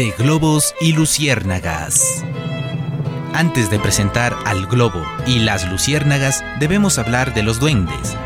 de 0.00 0.12
globos 0.12 0.74
y 0.80 0.94
luciérnagas. 0.94 2.24
Antes 3.34 3.70
de 3.70 3.78
presentar 3.78 4.34
al 4.46 4.66
globo 4.66 5.04
y 5.26 5.40
las 5.40 5.70
luciérnagas, 5.70 6.42
debemos 6.58 6.96
hablar 6.98 7.34
de 7.34 7.42
los 7.42 7.60
duendes, 7.60 8.16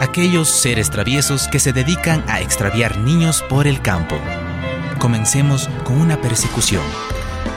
aquellos 0.00 0.48
seres 0.48 0.90
traviesos 0.90 1.46
que 1.46 1.60
se 1.60 1.72
dedican 1.72 2.24
a 2.26 2.40
extraviar 2.40 2.98
niños 2.98 3.44
por 3.48 3.68
el 3.68 3.80
campo. 3.82 4.16
Comencemos 4.98 5.70
con 5.84 6.00
una 6.00 6.20
persecución. 6.20 6.82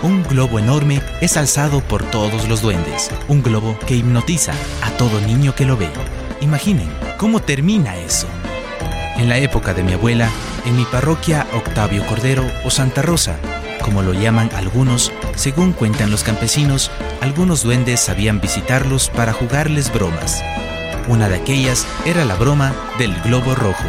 Un 0.04 0.22
globo 0.22 0.60
enorme 0.60 1.02
es 1.22 1.36
alzado 1.36 1.82
por 1.82 2.04
todos 2.04 2.48
los 2.48 2.62
duendes, 2.62 3.10
un 3.28 3.42
globo 3.42 3.80
que 3.88 3.96
hipnotiza 3.96 4.54
a 4.84 4.92
todo 4.92 5.20
niño 5.22 5.56
que 5.56 5.66
lo 5.66 5.76
ve. 5.76 5.90
Imaginen 6.40 6.88
cómo 7.18 7.42
termina 7.42 7.98
eso. 7.98 8.28
En 9.18 9.28
la 9.28 9.40
época 9.40 9.74
de 9.74 9.82
mi 9.82 9.94
abuela, 9.94 10.30
en 10.66 10.76
mi 10.76 10.86
parroquia 10.86 11.48
Octavio 11.54 12.06
Cordero 12.08 12.46
o 12.64 12.70
Santa 12.70 13.02
Rosa, 13.02 13.38
como 13.84 14.02
lo 14.02 14.14
llaman 14.14 14.50
algunos, 14.56 15.12
según 15.36 15.74
cuentan 15.74 16.10
los 16.10 16.24
campesinos, 16.24 16.90
algunos 17.22 17.64
duendes 17.64 18.00
sabían 18.00 18.42
visitarlos 18.42 19.10
para 19.10 19.32
jugarles 19.32 19.94
bromas. 19.94 20.44
Una 21.08 21.30
de 21.30 21.36
aquellas 21.36 21.86
era 22.06 22.26
la 22.26 22.36
broma 22.36 22.74
del 22.98 23.14
globo 23.22 23.54
rojo, 23.54 23.88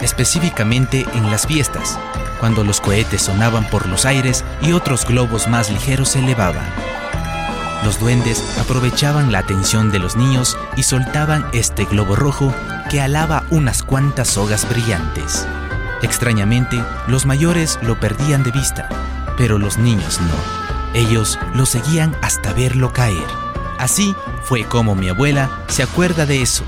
específicamente 0.00 1.04
en 1.14 1.30
las 1.30 1.46
fiestas, 1.46 1.98
cuando 2.40 2.64
los 2.64 2.80
cohetes 2.80 3.22
sonaban 3.22 3.68
por 3.68 3.86
los 3.86 4.06
aires 4.06 4.42
y 4.62 4.72
otros 4.72 5.06
globos 5.06 5.48
más 5.48 5.70
ligeros 5.70 6.10
se 6.10 6.20
elevaban. 6.20 6.66
Los 7.84 8.00
duendes 8.00 8.42
aprovechaban 8.58 9.32
la 9.32 9.40
atención 9.40 9.92
de 9.92 9.98
los 9.98 10.16
niños 10.16 10.56
y 10.76 10.82
soltaban 10.82 11.46
este 11.52 11.84
globo 11.84 12.16
rojo 12.16 12.54
que 12.90 13.02
alaba 13.02 13.44
unas 13.50 13.82
cuantas 13.82 14.28
sogas 14.28 14.66
brillantes. 14.68 15.46
Extrañamente, 16.02 16.82
los 17.06 17.26
mayores 17.26 17.78
lo 17.82 17.98
perdían 17.98 18.42
de 18.42 18.50
vista, 18.50 18.88
pero 19.36 19.58
los 19.58 19.78
niños 19.78 20.20
no. 20.20 20.66
Ellos 20.94 21.38
lo 21.54 21.66
seguían 21.66 22.16
hasta 22.22 22.52
verlo 22.52 22.92
caer. 22.92 23.26
Así 23.78 24.14
fue 24.42 24.64
como 24.64 24.94
mi 24.94 25.08
abuela 25.08 25.64
se 25.68 25.82
acuerda 25.82 26.26
de 26.26 26.42
eso. 26.42 26.64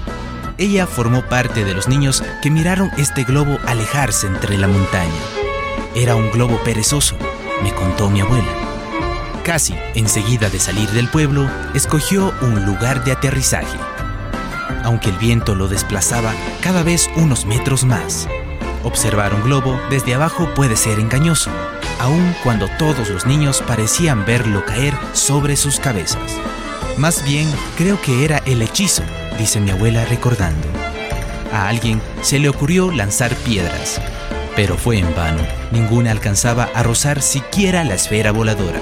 Ella 0.58 0.86
formó 0.86 1.22
parte 1.22 1.64
de 1.64 1.74
los 1.74 1.88
niños 1.88 2.22
que 2.42 2.50
miraron 2.50 2.90
este 2.96 3.24
globo 3.24 3.58
alejarse 3.66 4.26
entre 4.26 4.58
la 4.58 4.66
montaña. 4.66 5.12
Era 5.94 6.16
un 6.16 6.30
globo 6.30 6.58
perezoso, 6.64 7.16
me 7.62 7.72
contó 7.72 8.10
mi 8.10 8.20
abuela. 8.20 8.48
Casi 9.44 9.74
enseguida 9.94 10.50
de 10.50 10.58
salir 10.58 10.90
del 10.90 11.08
pueblo, 11.08 11.48
escogió 11.74 12.34
un 12.42 12.66
lugar 12.66 13.04
de 13.04 13.12
aterrizaje, 13.12 13.78
aunque 14.84 15.10
el 15.10 15.16
viento 15.16 15.54
lo 15.54 15.68
desplazaba 15.68 16.34
cada 16.60 16.82
vez 16.82 17.08
unos 17.16 17.46
metros 17.46 17.84
más. 17.84 18.28
Observar 18.84 19.34
un 19.34 19.42
globo 19.42 19.80
desde 19.90 20.14
abajo 20.14 20.48
puede 20.54 20.76
ser 20.76 21.00
engañoso, 21.00 21.50
aun 21.98 22.34
cuando 22.44 22.68
todos 22.78 23.08
los 23.08 23.26
niños 23.26 23.62
parecían 23.66 24.24
verlo 24.24 24.64
caer 24.64 24.94
sobre 25.12 25.56
sus 25.56 25.80
cabezas. 25.80 26.36
Más 26.96 27.24
bien, 27.24 27.48
creo 27.76 28.00
que 28.00 28.24
era 28.24 28.38
el 28.38 28.62
hechizo, 28.62 29.02
dice 29.38 29.60
mi 29.60 29.70
abuela 29.70 30.04
recordando. 30.04 30.66
A 31.52 31.68
alguien 31.68 32.00
se 32.22 32.38
le 32.38 32.48
ocurrió 32.48 32.92
lanzar 32.92 33.34
piedras, 33.36 34.00
pero 34.54 34.76
fue 34.76 34.98
en 34.98 35.14
vano. 35.14 35.42
Ninguna 35.70 36.10
alcanzaba 36.10 36.68
a 36.74 36.82
rozar 36.82 37.22
siquiera 37.22 37.84
la 37.84 37.94
esfera 37.94 38.32
voladora. 38.32 38.80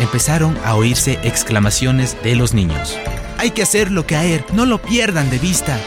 Empezaron 0.00 0.58
a 0.64 0.74
oírse 0.74 1.18
exclamaciones 1.22 2.16
de 2.22 2.34
los 2.34 2.54
niños. 2.54 2.98
Hay 3.38 3.50
que 3.50 3.62
hacerlo 3.62 4.06
caer, 4.06 4.44
no 4.52 4.66
lo 4.66 4.80
pierdan 4.80 5.30
de 5.30 5.38
vista. 5.38 5.78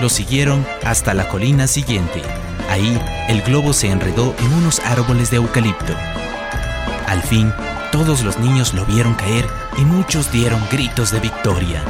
Lo 0.00 0.08
siguieron 0.08 0.66
hasta 0.84 1.14
la 1.14 1.28
colina 1.28 1.66
siguiente. 1.66 2.22
Ahí, 2.70 2.96
el 3.28 3.42
globo 3.42 3.72
se 3.72 3.90
enredó 3.90 4.32
en 4.38 4.52
unos 4.52 4.78
árboles 4.80 5.30
de 5.30 5.38
eucalipto. 5.38 5.92
Al 7.08 7.20
fin, 7.20 7.52
todos 7.90 8.22
los 8.22 8.38
niños 8.38 8.74
lo 8.74 8.86
vieron 8.86 9.14
caer 9.14 9.44
y 9.76 9.84
muchos 9.84 10.30
dieron 10.30 10.62
gritos 10.70 11.10
de 11.10 11.18
victoria. 11.18 11.82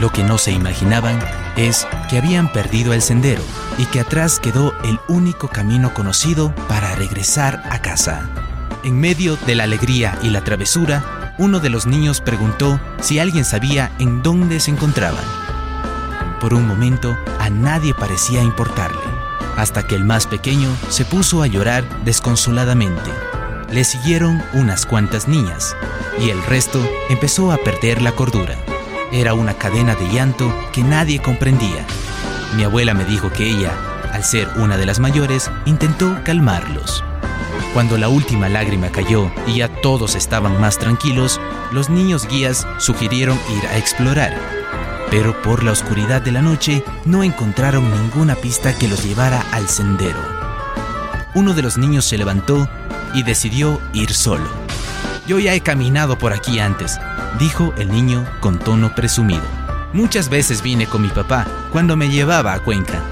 Lo 0.00 0.10
que 0.10 0.24
no 0.24 0.36
se 0.36 0.50
imaginaban 0.50 1.20
es 1.56 1.86
que 2.10 2.18
habían 2.18 2.52
perdido 2.52 2.92
el 2.92 3.02
sendero 3.02 3.42
y 3.78 3.86
que 3.86 4.00
atrás 4.00 4.40
quedó 4.40 4.74
el 4.82 4.98
único 5.06 5.46
camino 5.46 5.94
conocido 5.94 6.52
para 6.66 6.96
regresar 6.96 7.62
a 7.70 7.78
casa. 7.80 8.28
En 8.82 8.98
medio 8.98 9.36
de 9.36 9.54
la 9.54 9.62
alegría 9.62 10.18
y 10.22 10.30
la 10.30 10.42
travesura, 10.42 11.34
uno 11.38 11.60
de 11.60 11.70
los 11.70 11.86
niños 11.86 12.20
preguntó 12.20 12.80
si 13.00 13.20
alguien 13.20 13.44
sabía 13.44 13.92
en 14.00 14.24
dónde 14.24 14.58
se 14.58 14.72
encontraban. 14.72 15.24
Por 16.40 16.52
un 16.52 16.66
momento, 16.66 17.16
a 17.38 17.48
nadie 17.48 17.94
parecía 17.94 18.42
importarle 18.42 19.05
hasta 19.56 19.86
que 19.86 19.94
el 19.94 20.04
más 20.04 20.26
pequeño 20.26 20.68
se 20.88 21.04
puso 21.04 21.42
a 21.42 21.46
llorar 21.46 22.04
desconsoladamente. 22.04 23.10
Le 23.70 23.84
siguieron 23.84 24.42
unas 24.52 24.86
cuantas 24.86 25.26
niñas 25.26 25.76
y 26.20 26.30
el 26.30 26.42
resto 26.44 26.80
empezó 27.08 27.52
a 27.52 27.56
perder 27.56 28.02
la 28.02 28.12
cordura. 28.12 28.56
Era 29.12 29.34
una 29.34 29.54
cadena 29.54 29.94
de 29.94 30.08
llanto 30.12 30.52
que 30.72 30.82
nadie 30.82 31.20
comprendía. 31.20 31.84
Mi 32.56 32.64
abuela 32.64 32.94
me 32.94 33.04
dijo 33.04 33.30
que 33.30 33.48
ella, 33.48 33.72
al 34.12 34.24
ser 34.24 34.48
una 34.56 34.76
de 34.76 34.86
las 34.86 35.00
mayores, 35.00 35.50
intentó 35.64 36.16
calmarlos. 36.24 37.02
Cuando 37.74 37.98
la 37.98 38.08
última 38.08 38.48
lágrima 38.48 38.88
cayó 38.88 39.30
y 39.46 39.56
ya 39.56 39.68
todos 39.68 40.14
estaban 40.14 40.60
más 40.60 40.78
tranquilos, 40.78 41.40
los 41.72 41.90
niños 41.90 42.26
guías 42.26 42.66
sugirieron 42.78 43.38
ir 43.58 43.66
a 43.66 43.76
explorar 43.76 44.55
pero 45.10 45.40
por 45.42 45.62
la 45.62 45.72
oscuridad 45.72 46.20
de 46.22 46.32
la 46.32 46.42
noche 46.42 46.84
no 47.04 47.22
encontraron 47.22 47.90
ninguna 47.90 48.34
pista 48.34 48.76
que 48.76 48.88
los 48.88 49.04
llevara 49.04 49.44
al 49.52 49.68
sendero. 49.68 50.20
Uno 51.34 51.54
de 51.54 51.62
los 51.62 51.76
niños 51.76 52.04
se 52.04 52.18
levantó 52.18 52.68
y 53.14 53.22
decidió 53.22 53.80
ir 53.92 54.12
solo. 54.12 54.48
Yo 55.26 55.38
ya 55.38 55.54
he 55.54 55.60
caminado 55.60 56.18
por 56.18 56.32
aquí 56.32 56.58
antes, 56.58 56.98
dijo 57.38 57.72
el 57.76 57.90
niño 57.90 58.24
con 58.40 58.58
tono 58.58 58.94
presumido. 58.94 59.42
Muchas 59.92 60.28
veces 60.28 60.62
vine 60.62 60.86
con 60.86 61.02
mi 61.02 61.08
papá 61.08 61.46
cuando 61.72 61.96
me 61.96 62.10
llevaba 62.10 62.52
a 62.52 62.60
Cuenca. 62.60 63.02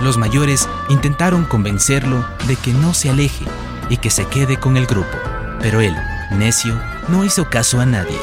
Los 0.00 0.18
mayores 0.18 0.68
intentaron 0.88 1.44
convencerlo 1.44 2.26
de 2.46 2.56
que 2.56 2.72
no 2.72 2.94
se 2.94 3.10
aleje 3.10 3.44
y 3.88 3.96
que 3.96 4.10
se 4.10 4.26
quede 4.26 4.58
con 4.58 4.76
el 4.76 4.86
grupo, 4.86 5.16
pero 5.60 5.80
él, 5.80 5.94
necio, 6.32 6.78
no 7.08 7.24
hizo 7.24 7.48
caso 7.48 7.80
a 7.80 7.86
nadie. 7.86 8.18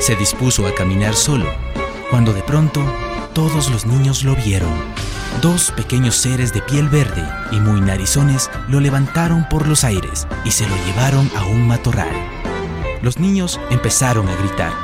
Se 0.00 0.16
dispuso 0.16 0.66
a 0.66 0.74
caminar 0.74 1.14
solo 1.14 1.61
cuando 2.12 2.34
de 2.34 2.42
pronto 2.42 2.84
todos 3.32 3.70
los 3.70 3.86
niños 3.86 4.22
lo 4.22 4.36
vieron. 4.36 4.70
Dos 5.40 5.70
pequeños 5.70 6.14
seres 6.14 6.52
de 6.52 6.60
piel 6.60 6.90
verde 6.90 7.26
y 7.52 7.58
muy 7.58 7.80
narizones 7.80 8.50
lo 8.68 8.80
levantaron 8.80 9.48
por 9.48 9.66
los 9.66 9.82
aires 9.82 10.28
y 10.44 10.50
se 10.50 10.68
lo 10.68 10.76
llevaron 10.84 11.30
a 11.34 11.46
un 11.46 11.66
matorral. 11.66 12.12
Los 13.00 13.18
niños 13.18 13.58
empezaron 13.70 14.28
a 14.28 14.36
gritar, 14.36 14.74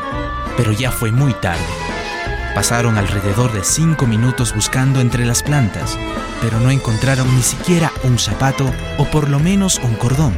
pero 0.56 0.72
ya 0.72 0.90
fue 0.90 1.12
muy 1.12 1.34
tarde. 1.34 1.60
Pasaron 2.54 2.96
alrededor 2.96 3.52
de 3.52 3.62
cinco 3.62 4.06
minutos 4.06 4.54
buscando 4.54 5.02
entre 5.02 5.26
las 5.26 5.42
plantas, 5.42 5.98
pero 6.40 6.58
no 6.60 6.70
encontraron 6.70 7.36
ni 7.36 7.42
siquiera 7.42 7.92
un 8.04 8.18
zapato 8.18 8.72
o 8.96 9.04
por 9.04 9.28
lo 9.28 9.38
menos 9.38 9.78
un 9.84 9.96
cordón. 9.96 10.34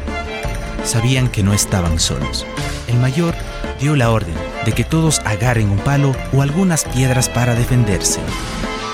Sabían 0.83 1.29
que 1.29 1.45
no 1.45 1.53
estaban 1.53 2.01
solos. 2.01 2.45
El 2.89 2.99
mayor 2.99 3.37
dio 3.79 3.95
la 3.95 4.11
orden 4.11 4.50
de 4.65 4.73
que 4.73 4.85
todos 4.85 5.21
agarren 5.25 5.71
un 5.71 5.79
palo 5.79 6.15
o 6.33 6.43
algunas 6.43 6.85
piedras 6.85 7.29
para 7.29 7.55
defenderse. 7.55 8.21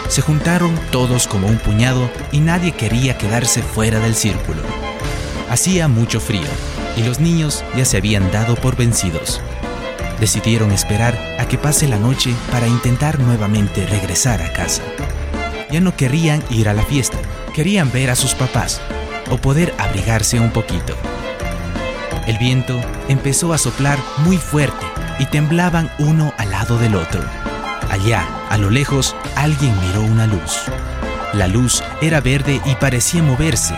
Se 0.08 0.22
juntaron 0.22 0.78
todos 0.90 1.26
como 1.26 1.48
un 1.48 1.58
puñado 1.58 2.08
y 2.30 2.40
nadie 2.40 2.72
quería 2.72 3.18
quedarse 3.18 3.62
fuera 3.62 3.98
del 3.98 4.14
círculo. 4.14 4.62
Hacía 5.50 5.88
mucho 5.88 6.20
frío 6.20 6.46
y 6.96 7.02
los 7.02 7.20
niños 7.20 7.64
ya 7.76 7.84
se 7.84 7.96
habían 7.96 8.30
dado 8.30 8.54
por 8.54 8.76
vencidos. 8.76 9.40
Decidieron 10.20 10.70
esperar 10.72 11.18
a 11.38 11.46
que 11.46 11.58
pase 11.58 11.88
la 11.88 11.98
noche 11.98 12.34
para 12.50 12.66
intentar 12.66 13.18
nuevamente 13.18 13.84
regresar 13.86 14.42
a 14.42 14.52
casa. 14.52 14.82
Ya 15.70 15.80
no 15.80 15.96
querían 15.96 16.42
ir 16.50 16.68
a 16.68 16.74
la 16.74 16.82
fiesta, 16.82 17.18
querían 17.54 17.90
ver 17.90 18.10
a 18.10 18.16
sus 18.16 18.34
papás 18.34 18.80
o 19.30 19.36
poder 19.36 19.74
abrigarse 19.78 20.38
un 20.38 20.50
poquito. 20.50 20.96
El 22.26 22.38
viento 22.38 22.80
empezó 23.08 23.52
a 23.52 23.58
soplar 23.58 23.98
muy 24.18 24.38
fuerte 24.38 24.95
y 25.18 25.26
temblaban 25.26 25.90
uno 25.98 26.32
al 26.38 26.50
lado 26.50 26.78
del 26.78 26.94
otro. 26.94 27.22
Allá, 27.90 28.26
a 28.50 28.58
lo 28.58 28.70
lejos, 28.70 29.14
alguien 29.36 29.74
miró 29.80 30.02
una 30.02 30.26
luz. 30.26 30.62
La 31.32 31.46
luz 31.46 31.82
era 32.00 32.20
verde 32.20 32.60
y 32.64 32.74
parecía 32.76 33.22
moverse. 33.22 33.74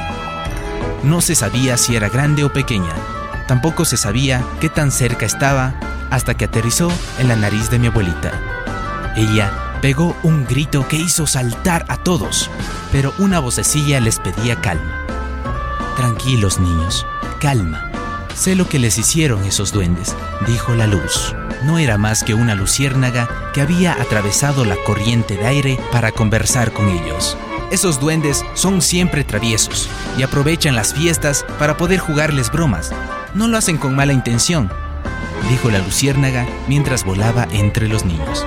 No 1.03 1.21
se 1.21 1.35
sabía 1.35 1.77
si 1.77 1.97
era 1.97 2.09
grande 2.09 2.45
o 2.45 2.53
pequeña. 2.53 2.93
Tampoco 3.47 3.85
se 3.85 3.97
sabía 3.97 4.45
qué 4.61 4.69
tan 4.69 4.91
cerca 4.91 5.27
estaba 5.27 5.75
hasta 6.11 6.35
que 6.35 6.47
aterrizó 6.47 6.91
en 7.19 7.29
la 7.29 7.37
nariz 7.37 7.71
de 7.71 7.79
mi 7.79 7.89
abuelita. 7.89 8.33
Ella 9.17 9.53
pegó 9.81 10.17
un 10.23 10.45
grito 10.45 10.87
que 10.89 10.97
hizo 10.97 11.27
saltar 11.27 11.85
a 11.89 11.97
todos, 11.97 12.51
pero 12.93 13.15
una 13.19 13.39
vocecilla 13.39 14.01
les 14.01 14.19
pedía 14.19 14.61
calma. 14.61 15.05
Tranquilos 15.97 16.59
niños, 16.59 17.07
calma. 17.41 17.91
Sé 18.39 18.55
lo 18.55 18.69
que 18.69 18.79
les 18.79 18.99
hicieron 18.99 19.45
esos 19.45 19.73
duendes, 19.73 20.15
dijo 20.47 20.73
la 20.77 20.87
luz. 20.87 21.35
No 21.65 21.77
era 21.77 21.99
más 21.99 22.23
que 22.23 22.35
una 22.35 22.55
luciérnaga 22.55 23.29
que 23.53 23.61
había 23.61 23.95
atravesado 23.95 24.65
la 24.65 24.77
corriente 24.87 25.37
de 25.37 25.45
aire 25.45 25.81
para 25.91 26.13
conversar 26.13 26.73
con 26.73 26.89
ellos. 26.89 27.37
Esos 27.73 27.99
duendes 27.99 28.45
son 28.55 28.81
siempre 28.81 29.25
traviesos 29.25 29.91
y 30.17 30.23
aprovechan 30.23 30.77
las 30.77 30.95
fiestas 30.95 31.45
para 31.59 31.77
poder 31.77 31.99
jugarles 31.99 32.53
bromas. 32.53 32.93
no 33.35 33.49
lo 33.49 33.59
hacen 33.59 33.77
con 33.77 33.97
mala 33.97 34.13
intención, 34.13 34.71
dijo 35.51 35.69
la 35.69 35.81
luciérnaga 35.81 36.47
mientras 36.69 37.05
volaba 37.05 37.49
entre 37.51 37.89
los 37.89 38.05
niños. 38.05 38.47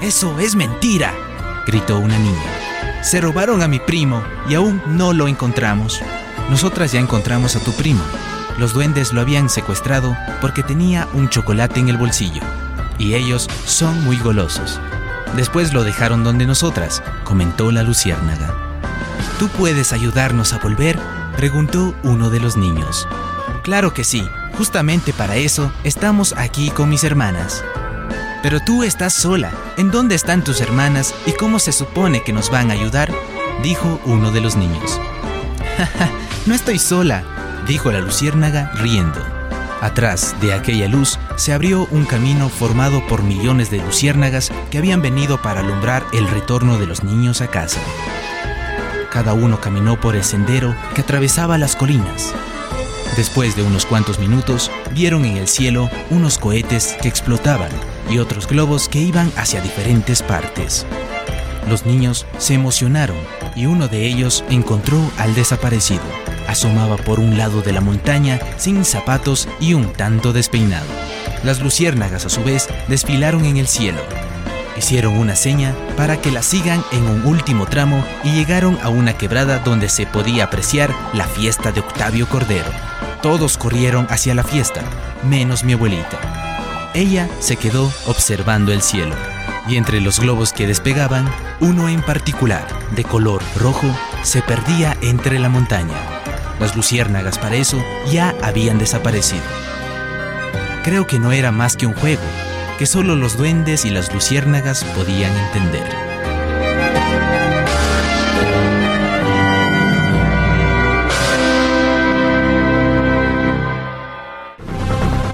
Eso 0.00 0.40
es 0.40 0.54
mentira, 0.54 1.12
gritó 1.66 1.98
una 1.98 2.18
niña. 2.18 3.02
Se 3.02 3.20
robaron 3.20 3.60
a 3.60 3.68
mi 3.68 3.80
primo 3.80 4.22
y 4.48 4.54
aún 4.54 4.80
no 4.86 5.12
lo 5.12 5.28
encontramos. 5.28 6.00
Nosotras 6.48 6.92
ya 6.92 7.00
encontramos 7.00 7.54
a 7.54 7.60
tu 7.60 7.72
primo. 7.72 8.02
Los 8.58 8.72
duendes 8.72 9.12
lo 9.12 9.20
habían 9.20 9.48
secuestrado 9.50 10.16
porque 10.40 10.62
tenía 10.62 11.08
un 11.12 11.28
chocolate 11.28 11.80
en 11.80 11.88
el 11.88 11.98
bolsillo. 11.98 12.40
Y 12.98 13.14
ellos 13.14 13.48
son 13.66 14.02
muy 14.04 14.18
golosos. 14.18 14.80
Después 15.34 15.74
lo 15.74 15.84
dejaron 15.84 16.24
donde 16.24 16.46
nosotras, 16.46 17.02
comentó 17.24 17.70
la 17.70 17.82
luciérnaga. 17.82 18.54
¿Tú 19.38 19.48
puedes 19.48 19.92
ayudarnos 19.92 20.52
a 20.52 20.58
volver? 20.58 20.98
preguntó 21.36 21.94
uno 22.02 22.30
de 22.30 22.40
los 22.40 22.56
niños. 22.56 23.06
Claro 23.62 23.92
que 23.92 24.04
sí, 24.04 24.26
justamente 24.56 25.12
para 25.12 25.36
eso 25.36 25.70
estamos 25.84 26.32
aquí 26.38 26.70
con 26.70 26.88
mis 26.88 27.04
hermanas. 27.04 27.62
Pero 28.42 28.60
tú 28.60 28.84
estás 28.84 29.12
sola. 29.12 29.50
¿En 29.76 29.90
dónde 29.90 30.14
están 30.14 30.42
tus 30.42 30.62
hermanas 30.62 31.14
y 31.26 31.32
cómo 31.32 31.58
se 31.58 31.72
supone 31.72 32.22
que 32.22 32.32
nos 32.32 32.50
van 32.50 32.70
a 32.70 32.74
ayudar? 32.74 33.12
dijo 33.62 34.00
uno 34.06 34.30
de 34.30 34.40
los 34.40 34.56
niños. 34.56 35.00
no 36.46 36.54
estoy 36.54 36.78
sola, 36.78 37.24
dijo 37.66 37.92
la 37.92 38.00
luciérnaga 38.00 38.70
riendo. 38.74 39.20
Atrás 39.80 40.34
de 40.40 40.54
aquella 40.54 40.88
luz 40.88 41.18
se 41.36 41.52
abrió 41.52 41.86
un 41.90 42.06
camino 42.06 42.48
formado 42.48 43.06
por 43.06 43.22
millones 43.22 43.70
de 43.70 43.78
luciérnagas 43.78 44.50
que 44.70 44.78
habían 44.78 45.02
venido 45.02 45.40
para 45.42 45.60
alumbrar 45.60 46.04
el 46.12 46.28
retorno 46.28 46.78
de 46.78 46.86
los 46.86 47.04
niños 47.04 47.40
a 47.42 47.48
casa. 47.48 47.80
Cada 49.12 49.34
uno 49.34 49.60
caminó 49.60 50.00
por 50.00 50.16
el 50.16 50.24
sendero 50.24 50.74
que 50.94 51.02
atravesaba 51.02 51.58
las 51.58 51.76
colinas. 51.76 52.34
Después 53.16 53.56
de 53.56 53.62
unos 53.62 53.86
cuantos 53.86 54.18
minutos, 54.18 54.70
vieron 54.92 55.24
en 55.24 55.36
el 55.36 55.48
cielo 55.48 55.90
unos 56.10 56.38
cohetes 56.38 56.96
que 57.00 57.08
explotaban 57.08 57.70
y 58.10 58.18
otros 58.18 58.46
globos 58.46 58.88
que 58.88 59.00
iban 59.00 59.30
hacia 59.36 59.60
diferentes 59.60 60.22
partes. 60.22 60.86
Los 61.68 61.86
niños 61.86 62.26
se 62.38 62.54
emocionaron 62.54 63.16
y 63.54 63.66
uno 63.66 63.88
de 63.88 64.06
ellos 64.06 64.44
encontró 64.50 64.98
al 65.18 65.34
desaparecido. 65.34 66.02
Asomaba 66.46 66.96
por 66.96 67.20
un 67.20 67.36
lado 67.36 67.62
de 67.62 67.72
la 67.72 67.80
montaña 67.80 68.40
sin 68.56 68.84
zapatos 68.84 69.48
y 69.60 69.74
un 69.74 69.92
tanto 69.92 70.32
despeinado. 70.32 70.86
Las 71.42 71.60
luciérnagas 71.60 72.24
a 72.24 72.28
su 72.28 72.42
vez 72.42 72.68
desfilaron 72.88 73.44
en 73.44 73.56
el 73.56 73.66
cielo. 73.66 74.00
Hicieron 74.76 75.16
una 75.16 75.36
seña 75.36 75.74
para 75.96 76.20
que 76.20 76.30
la 76.30 76.42
sigan 76.42 76.84
en 76.92 77.04
un 77.04 77.24
último 77.24 77.66
tramo 77.66 78.04
y 78.24 78.32
llegaron 78.32 78.78
a 78.82 78.88
una 78.88 79.16
quebrada 79.16 79.58
donde 79.60 79.88
se 79.88 80.06
podía 80.06 80.44
apreciar 80.44 80.94
la 81.14 81.26
fiesta 81.26 81.72
de 81.72 81.80
Octavio 81.80 82.28
Cordero. 82.28 82.70
Todos 83.22 83.56
corrieron 83.56 84.06
hacia 84.10 84.34
la 84.34 84.44
fiesta, 84.44 84.82
menos 85.28 85.64
mi 85.64 85.72
abuelita. 85.72 86.90
Ella 86.94 87.28
se 87.40 87.56
quedó 87.56 87.90
observando 88.06 88.72
el 88.72 88.82
cielo 88.82 89.14
y 89.68 89.76
entre 89.76 90.00
los 90.00 90.20
globos 90.20 90.52
que 90.52 90.66
despegaban, 90.66 91.28
uno 91.60 91.88
en 91.88 92.02
particular, 92.02 92.66
de 92.94 93.04
color 93.04 93.42
rojo, 93.56 93.88
se 94.22 94.42
perdía 94.42 94.96
entre 95.00 95.38
la 95.38 95.48
montaña. 95.48 96.15
Las 96.60 96.74
luciérnagas 96.74 97.38
para 97.38 97.56
eso 97.56 97.82
ya 98.10 98.34
habían 98.42 98.78
desaparecido. 98.78 99.44
Creo 100.84 101.06
que 101.06 101.18
no 101.18 101.32
era 101.32 101.52
más 101.52 101.76
que 101.76 101.86
un 101.86 101.94
juego, 101.94 102.22
que 102.78 102.86
solo 102.86 103.16
los 103.16 103.36
duendes 103.36 103.84
y 103.84 103.90
las 103.90 104.12
luciérnagas 104.14 104.84
podían 104.84 105.32
entender. 105.36 106.06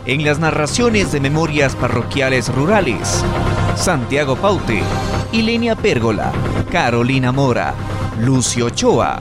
En 0.04 0.24
las 0.24 0.40
narraciones 0.40 1.12
de 1.12 1.20
memorias 1.20 1.76
parroquiales 1.76 2.52
rurales, 2.52 3.24
Santiago 3.76 4.36
Paute, 4.36 4.82
Ilenia 5.30 5.76
Pérgola, 5.76 6.32
Carolina 6.70 7.30
Mora, 7.30 7.72
Lucio 8.18 8.66
Ochoa, 8.66 9.20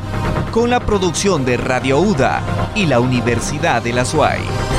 con 0.52 0.70
la 0.70 0.82
producción 0.82 1.46
de 1.46 1.56
Radio 1.56 2.00
UDA 2.00 2.42
y 2.76 2.86
la 2.86 3.00
Universidad 3.00 3.82
de 3.82 3.94
la 3.94 4.04
SUAY. 4.04 4.71